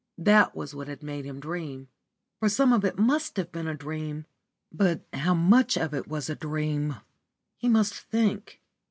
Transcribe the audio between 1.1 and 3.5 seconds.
him dream. For some of it must